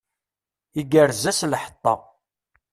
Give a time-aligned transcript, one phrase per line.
[0.79, 1.93] Igerrez-as lḥeṭṭa.